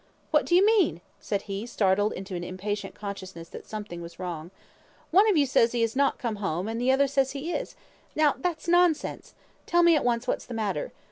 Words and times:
"What 0.31 0.47
do 0.47 0.55
you 0.55 0.65
mean?" 0.65 1.01
said 1.19 1.43
he, 1.43 1.67
startled 1.67 2.11
into 2.13 2.35
an 2.35 2.43
impatient 2.43 2.95
consciousness 2.95 3.49
that 3.49 3.67
something 3.67 4.01
was 4.01 4.17
wrong. 4.17 4.49
"One 5.11 5.29
of 5.29 5.37
you 5.37 5.45
says 5.45 5.73
he 5.73 5.83
is 5.83 5.95
not 5.95 6.17
come 6.17 6.37
home, 6.37 6.67
and 6.67 6.81
the 6.81 6.91
other 6.91 7.05
says 7.05 7.33
he 7.33 7.53
is. 7.53 7.75
Now 8.15 8.33
that's 8.39 8.67
nonsense! 8.67 9.35
Tell 9.67 9.83
me 9.83 9.95
at 9.95 10.03
once 10.03 10.27
what's 10.27 10.47
the 10.47 10.55
matter. 10.55 10.91